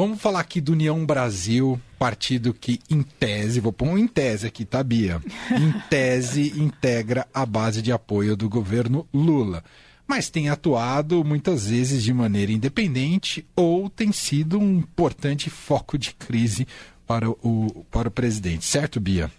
[0.00, 4.46] Vamos falar aqui do União Brasil, partido que, em tese, vou pôr um em tese
[4.46, 5.20] aqui, tá, Bia?
[5.50, 9.62] Em tese, integra a base de apoio do governo Lula.
[10.06, 16.14] Mas tem atuado muitas vezes de maneira independente ou tem sido um importante foco de
[16.14, 16.66] crise
[17.06, 19.30] para o, para o presidente, certo, Bia?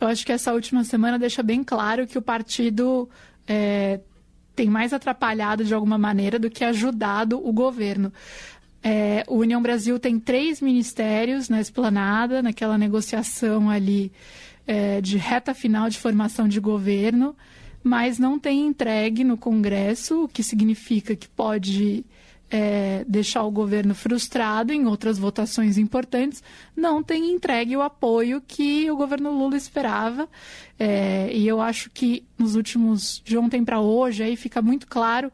[0.00, 3.06] Eu acho que essa última semana deixa bem claro que o partido
[3.46, 4.00] é,
[4.56, 8.10] tem mais atrapalhado de alguma maneira do que ajudado o governo.
[8.86, 14.12] É, o União Brasil tem três ministérios na esplanada, naquela negociação ali
[14.66, 17.34] é, de reta final de formação de governo,
[17.82, 22.04] mas não tem entregue no Congresso, o que significa que pode
[22.50, 26.42] é, deixar o governo frustrado em outras votações importantes,
[26.76, 30.28] não tem entregue o apoio que o governo Lula esperava.
[30.78, 35.32] É, e eu acho que nos últimos, de ontem para hoje, aí fica muito claro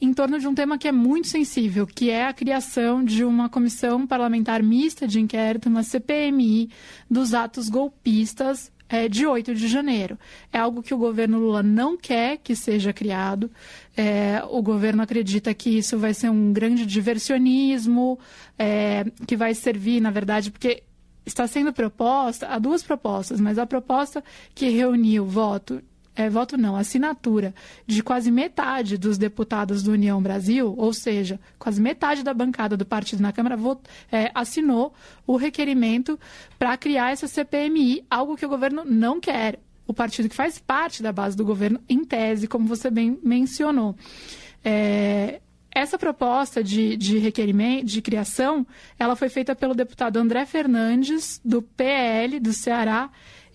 [0.00, 3.48] em torno de um tema que é muito sensível, que é a criação de uma
[3.48, 6.70] comissão parlamentar mista de inquérito, uma CPMI,
[7.10, 10.18] dos atos golpistas é, de 8 de janeiro.
[10.52, 13.50] É algo que o governo Lula não quer que seja criado.
[13.96, 18.18] É, o governo acredita que isso vai ser um grande diversionismo,
[18.58, 20.82] é, que vai servir, na verdade, porque
[21.26, 24.24] está sendo proposta, há duas propostas, mas a proposta
[24.54, 25.82] que reuniu voto
[26.18, 27.54] é, voto não, assinatura
[27.86, 32.84] de quase metade dos deputados do União Brasil, ou seja, quase metade da bancada do
[32.84, 34.92] partido na Câmara votou, é, assinou
[35.24, 36.18] o requerimento
[36.58, 39.60] para criar essa CPMI, algo que o governo não quer.
[39.86, 43.94] O partido que faz parte da base do governo, em tese, como você bem mencionou.
[44.64, 48.66] É, essa proposta de, de requerimento, de criação,
[48.98, 53.08] ela foi feita pelo deputado André Fernandes, do PL do Ceará,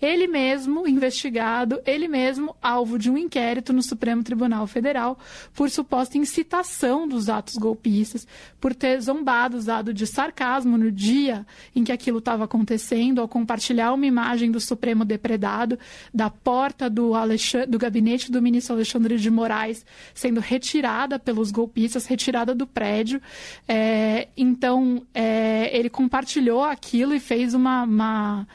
[0.04, 5.18] ele mesmo investigado, ele mesmo alvo de um inquérito no Supremo Tribunal Federal
[5.54, 8.26] por suposta incitação dos atos golpistas,
[8.60, 13.92] por ter zombado, usado de sarcasmo no dia em que aquilo estava acontecendo, ao compartilhar
[13.92, 15.78] uma imagem do Supremo depredado,
[16.12, 22.04] da porta do, Alexandre, do gabinete do ministro Alexandre de Moraes sendo retirada pelos golpistas,
[22.04, 23.22] retirada do prédio.
[23.66, 28.46] É, então, é, ele compartilhou aquilo e fez uma, uma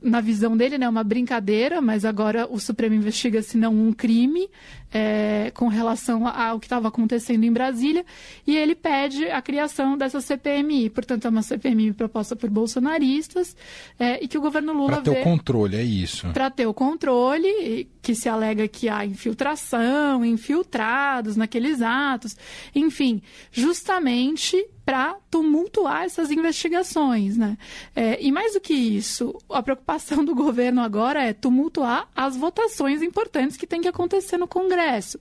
[0.00, 4.48] na visão dele, né, uma brincadeira, mas agora o Supremo investiga se não um crime
[4.92, 8.04] é, com relação ao que estava acontecendo em Brasília,
[8.46, 10.90] e ele pede a criação dessa CPMI.
[10.90, 13.56] Portanto, é uma CPMI proposta por bolsonaristas
[13.98, 14.92] é, e que o governo Lula.
[14.92, 16.28] Para ter vê, o controle, é isso.
[16.28, 22.36] Para ter o controle, que se alega que há infiltração, infiltrados naqueles atos,
[22.74, 23.20] enfim,
[23.52, 24.56] justamente
[24.88, 27.58] para tumultuar essas investigações, né?
[27.94, 33.02] É, e mais do que isso, a preocupação do governo agora é tumultuar as votações
[33.02, 35.20] importantes que tem que acontecer no Congresso,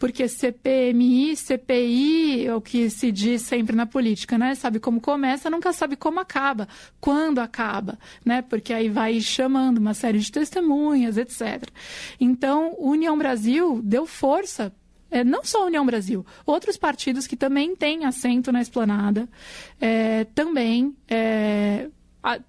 [0.00, 4.56] porque CPMI, CPI, é o que se diz sempre na política, né?
[4.56, 6.66] Sabe como começa, nunca sabe como acaba,
[7.00, 8.42] quando acaba, né?
[8.42, 11.70] Porque aí vai chamando uma série de testemunhas, etc.
[12.18, 14.72] Então, União Brasil deu força
[15.14, 19.28] é, não só a União Brasil, outros partidos que também têm assento na esplanada,
[19.80, 21.88] é, também é,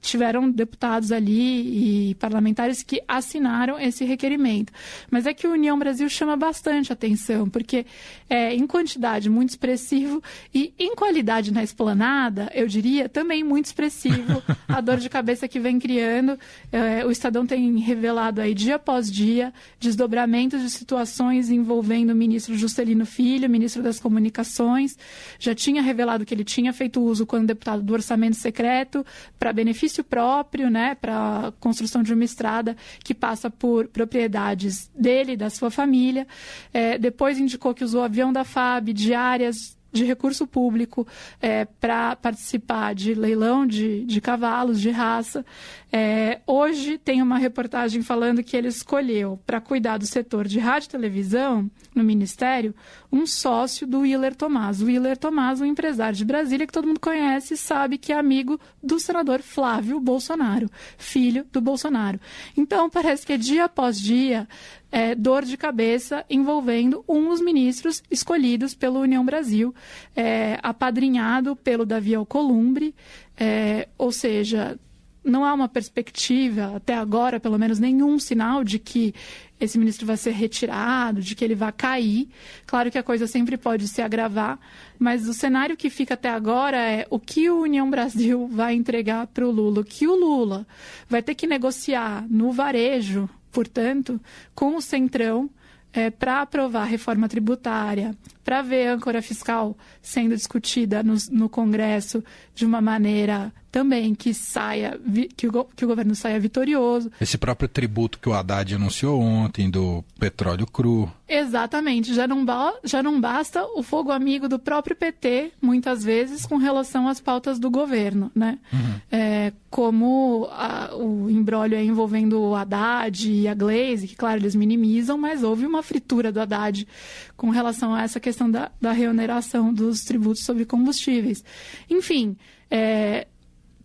[0.01, 4.71] tiveram deputados ali e parlamentares que assinaram esse requerimento.
[5.11, 7.85] Mas é que a União Brasil chama bastante atenção, porque
[8.29, 10.21] é, em quantidade muito expressivo
[10.53, 15.59] e em qualidade na esplanada, eu diria, também muito expressivo a dor de cabeça que
[15.59, 16.39] vem criando.
[16.71, 22.55] É, o Estadão tem revelado aí dia após dia desdobramentos de situações envolvendo o ministro
[22.57, 24.97] Juscelino Filho, ministro das Comunicações.
[25.37, 29.05] Já tinha revelado que ele tinha feito uso quando deputado do orçamento secreto
[29.37, 35.49] para benefício próprio, né, para construção de uma estrada que passa por propriedades dele da
[35.49, 36.27] sua família.
[36.71, 41.07] É, depois indicou que usou avião da FAB, diárias de recurso público
[41.41, 45.45] é, para participar de leilão de, de cavalos de raça.
[45.91, 50.87] É, hoje tem uma reportagem falando que ele escolheu para cuidar do setor de rádio
[50.87, 52.75] e televisão no Ministério
[53.11, 54.81] um sócio do Willer Tomás.
[54.81, 58.17] O Willer Tomás, um empresário de Brasília que todo mundo conhece e sabe que é
[58.17, 62.19] amigo do senador Flávio Bolsonaro, filho do Bolsonaro.
[62.57, 64.47] Então, parece que dia após dia
[64.95, 69.75] é, dor de cabeça envolvendo um dos ministros escolhidos pela União Brasil,
[70.15, 72.95] é, apadrinhado pelo Davi Alcolumbre,
[73.35, 74.79] é, ou seja,
[75.21, 79.13] não há uma perspectiva, até agora, pelo menos, nenhum sinal de que
[79.59, 82.29] esse ministro vai ser retirado, de que ele vai cair.
[82.65, 84.57] Claro que a coisa sempre pode se agravar,
[84.97, 89.27] mas o cenário que fica até agora é o que o União Brasil vai entregar
[89.27, 90.65] para o Lula, o que o Lula
[91.09, 94.19] vai ter que negociar no varejo, portanto,
[94.53, 95.49] com o Centrão
[95.93, 98.13] é, para aprovar a reforma tributária,
[98.43, 102.21] para ver a âncora fiscal sendo discutida no, no, Congresso
[102.53, 104.97] de uma maneira também que saia
[105.35, 107.11] que o, que o governo saia vitorioso.
[107.19, 111.11] Esse próprio tributo que o Haddad anunciou ontem do petróleo cru.
[111.27, 112.45] Exatamente, já não,
[112.85, 117.59] já não basta o fogo amigo do próprio PT, muitas vezes, com relação às pautas
[117.59, 118.59] do governo, né?
[118.71, 119.01] Uhum.
[119.11, 125.17] É, como a, o embrólio envolvendo o Haddad e a Glaze, que, claro, eles minimizam,
[125.17, 126.87] mas houve uma fritura do Haddad
[127.35, 131.43] com relação a essa questão da, da reoneração dos tributos sobre combustíveis.
[131.89, 132.37] Enfim,
[132.71, 133.27] é,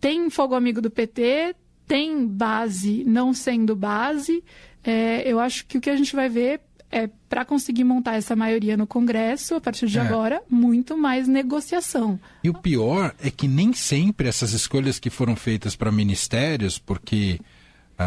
[0.01, 1.55] tem fogo amigo do PT,
[1.87, 4.43] tem base não sendo base.
[4.83, 6.59] É, eu acho que o que a gente vai ver
[6.91, 10.01] é, para conseguir montar essa maioria no Congresso, a partir de é.
[10.01, 12.19] agora, muito mais negociação.
[12.43, 17.39] E o pior é que nem sempre essas escolhas que foram feitas para ministérios, porque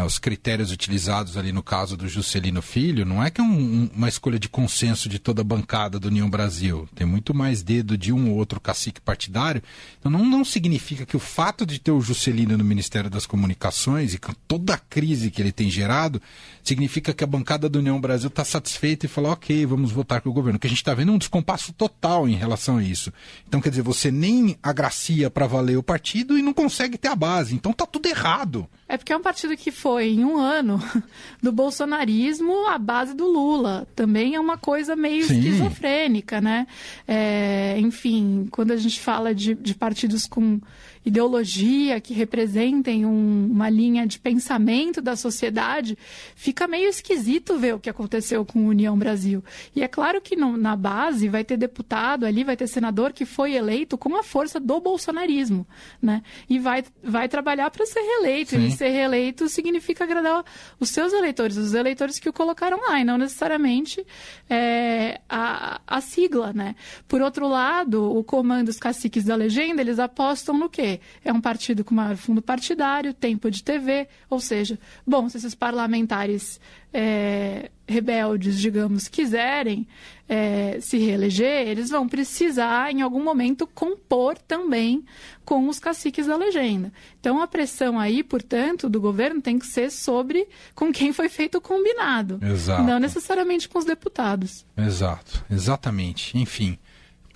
[0.03, 4.09] os critérios utilizados ali no caso do Juscelino Filho, não é que é um, uma
[4.09, 6.89] escolha de consenso de toda a bancada do União Brasil.
[6.95, 9.61] Tem muito mais dedo de um ou outro cacique partidário.
[9.99, 14.13] Então não, não significa que o fato de ter o Juscelino no Ministério das Comunicações
[14.13, 16.21] e com toda a crise que ele tem gerado,
[16.63, 20.29] significa que a bancada do União Brasil está satisfeita e fala, ok, vamos votar com
[20.29, 20.57] o governo.
[20.57, 23.13] Que a gente está vendo é um descompasso total em relação a isso.
[23.47, 27.15] Então, quer dizer, você nem agracia para valer o partido e não consegue ter a
[27.15, 27.53] base.
[27.53, 28.67] Então tá tudo errado.
[28.87, 30.81] É porque é um partido que foi, em um ano,
[31.43, 33.87] do bolsonarismo à base do Lula.
[33.95, 35.37] Também é uma coisa meio Sim.
[35.37, 36.65] esquizofrênica, né?
[37.07, 40.59] É, enfim, quando a gente fala de, de partidos com
[41.05, 45.95] ideologia, que representem um, uma linha de pensamento da sociedade,
[46.35, 49.43] fica meio esquisito ver o que aconteceu com a União Brasil.
[49.75, 53.23] E é claro que no, na base vai ter deputado ali, vai ter senador que
[53.23, 55.67] foi eleito com a força do bolsonarismo,
[56.01, 56.23] né?
[56.49, 58.55] E vai, vai trabalhar para ser reeleito.
[58.55, 58.65] Sim.
[58.65, 60.43] E ser reeleito significa agradar
[60.79, 64.05] os seus eleitores, os eleitores que o colocaram lá, e não necessariamente
[64.49, 66.75] é, a, a sigla, né?
[67.07, 70.99] Por outro lado, o comando, os caciques da legenda, eles apostam no quê?
[71.23, 75.55] É um partido com maior fundo partidário, tempo de TV, ou seja, bom, se esses
[75.55, 76.59] parlamentares
[76.93, 79.87] é, rebeldes, digamos, quiserem
[80.27, 85.05] é, se reeleger, eles vão precisar, em algum momento, compor também
[85.43, 86.91] com os caciques da legenda.
[87.19, 91.59] Então, a pressão aí, portanto, do governo tem que ser sobre com quem foi feito
[91.59, 92.39] o combinado.
[92.41, 92.83] Exato.
[92.83, 94.65] Não necessariamente com os deputados.
[94.75, 96.37] Exato, exatamente.
[96.37, 96.77] Enfim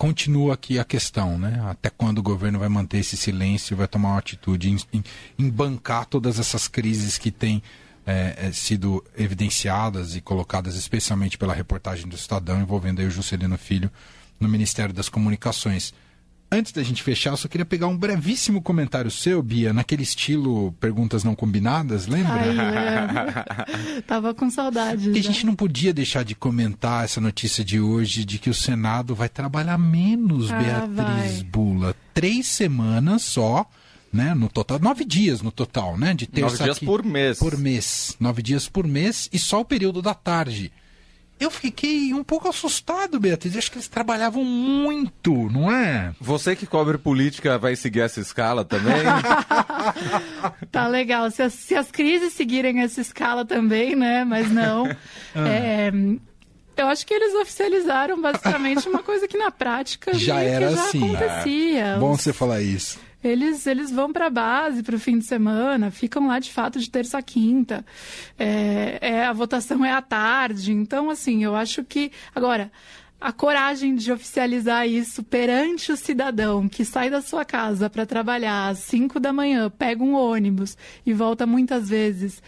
[0.00, 1.62] continua aqui a questão, né?
[1.68, 5.04] Até quando o governo vai manter esse silêncio, vai tomar uma atitude em, em,
[5.38, 7.62] em bancar todas essas crises que têm
[8.10, 13.56] é, é, sido evidenciadas e colocadas especialmente pela reportagem do Estadão envolvendo aí o Juscelino
[13.56, 13.90] Filho
[14.38, 15.94] no Ministério das Comunicações.
[16.52, 20.72] Antes da gente fechar, eu só queria pegar um brevíssimo comentário seu, Bia, naquele estilo
[20.80, 22.32] perguntas não combinadas, lembra?
[22.34, 25.10] Ai, Tava com saudade.
[25.10, 29.14] a gente não podia deixar de comentar essa notícia de hoje de que o Senado
[29.14, 31.44] vai trabalhar menos, ah, Beatriz vai.
[31.44, 31.94] Bula.
[32.12, 33.64] Três semanas só,
[34.12, 34.34] né?
[34.34, 36.14] No total, nove dias no total, né?
[36.14, 37.38] De terça nove dias aqui, por mês.
[37.38, 38.16] Por mês.
[38.18, 40.72] Nove dias por mês e só o período da tarde
[41.40, 43.56] eu fiquei um pouco assustado, Beatriz.
[43.56, 46.12] Acho que eles trabalhavam muito, não é?
[46.20, 48.92] Você que cobre política vai seguir essa escala também?
[50.70, 51.30] tá legal.
[51.30, 54.22] Se as, se as, crises seguirem essa escala também, né?
[54.22, 54.86] Mas não.
[55.34, 55.48] Ah.
[55.48, 55.90] É,
[56.76, 61.14] eu acho que eles oficializaram basicamente uma coisa que na prática já era já assim.
[61.14, 61.84] acontecia.
[61.84, 61.98] É.
[61.98, 65.90] Bom você falar isso eles, eles vão para a base para o fim de semana,
[65.90, 67.84] ficam lá de fato de terça a quinta.
[68.38, 70.72] É, é, a votação é à tarde.
[70.72, 72.10] Então, assim, eu acho que.
[72.34, 72.70] Agora,
[73.20, 78.68] a coragem de oficializar isso perante o cidadão que sai da sua casa para trabalhar
[78.68, 82.42] às 5 da manhã, pega um ônibus e volta muitas vezes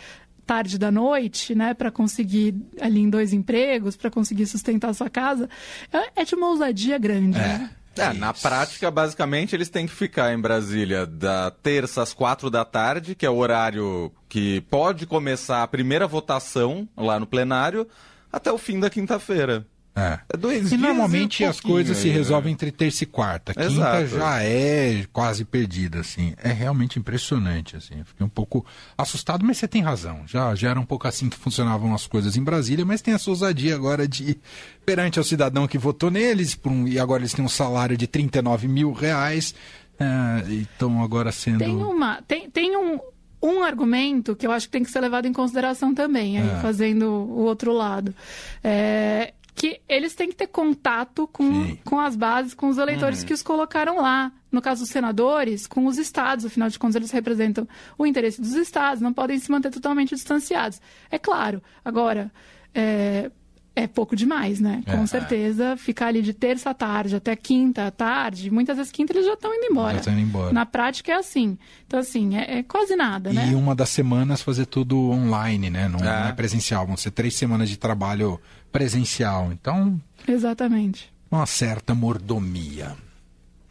[0.47, 5.09] tarde da noite, né, para conseguir ali em dois empregos, para conseguir sustentar a sua
[5.09, 5.49] casa,
[5.93, 7.39] é, é de uma ousadia grande.
[7.39, 7.59] É.
[7.59, 7.71] Né?
[7.97, 12.65] É, na prática, basicamente, eles têm que ficar em Brasília da terça às quatro da
[12.65, 17.87] tarde, que é o horário que pode começar a primeira votação lá no plenário,
[18.33, 19.67] até o fim da quinta-feira.
[19.95, 20.19] É.
[20.33, 22.55] é dois e normalmente e um as coisas aí, se resolvem né?
[22.55, 23.53] entre terça e quarta.
[23.53, 24.07] Quinta Exato.
[24.07, 26.35] já é quase perdida, assim.
[26.43, 27.99] É realmente impressionante, assim.
[27.99, 28.65] Eu fiquei um pouco
[28.97, 30.23] assustado, mas você tem razão.
[30.27, 33.29] Já, já era um pouco assim que funcionavam as coisas em Brasília, mas tem essa
[33.29, 34.39] ousadia agora de,
[34.87, 38.69] perante ao cidadão que votou neles, um, e agora eles têm um salário de 39
[38.69, 39.55] mil reais,
[40.01, 41.59] é, e estão agora sendo...
[41.59, 42.23] Tem uma...
[42.23, 42.99] Tem, tem um,
[43.43, 46.61] um argumento que eu acho que tem que ser levado em consideração também, aí, é.
[46.61, 48.15] fazendo o outro lado.
[48.63, 49.32] É,
[49.93, 53.27] eles têm que ter contato com, com as bases, com os eleitores uhum.
[53.27, 54.33] que os colocaram lá.
[54.51, 58.55] No caso dos senadores, com os estados, afinal de contas, eles representam o interesse dos
[58.55, 60.81] estados, não podem se manter totalmente distanciados.
[61.11, 61.63] É claro.
[61.85, 62.31] Agora,
[62.75, 63.31] é,
[63.75, 64.83] é pouco demais, né?
[64.85, 65.07] Com É.
[65.07, 69.25] certeza, ficar ali de terça à tarde até quinta à tarde, muitas vezes quinta eles
[69.25, 69.95] já estão indo embora.
[69.95, 70.53] Já estão indo embora.
[70.53, 71.57] Na prática é assim.
[71.87, 73.49] Então, assim, é, é quase nada, né?
[73.51, 75.89] E uma das semanas fazer tudo online, né?
[75.89, 76.03] Não, É.
[76.03, 76.87] não é presencial.
[76.87, 78.39] Vão ser três semanas de trabalho
[78.71, 79.51] presencial.
[79.53, 81.13] Então, Exatamente.
[81.31, 82.95] uma certa mordomia.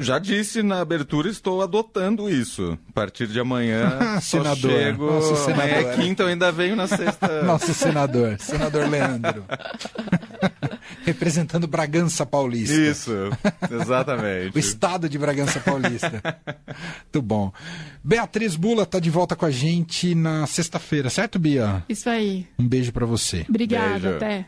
[0.02, 2.78] Já disse na abertura, estou adotando isso.
[2.90, 4.72] A partir de amanhã, só Senador.
[4.72, 5.06] chego...
[5.12, 5.96] Nossa, Amanhã é senador.
[6.04, 7.42] quinta, eu ainda venho na sexta.
[7.44, 9.46] Nosso senador, senador Leandro.
[11.06, 12.76] Representando Bragança Paulista.
[12.76, 13.12] Isso,
[13.72, 14.56] exatamente.
[14.56, 16.22] O estado de Bragança Paulista.
[17.04, 17.52] Muito bom.
[18.04, 21.84] Beatriz Bula está de volta com a gente na sexta-feira, certo, Bia?
[21.90, 22.48] Isso aí.
[22.60, 23.46] Um beijo para você.
[23.50, 24.16] Obrigada, Beijo.
[24.18, 24.46] até.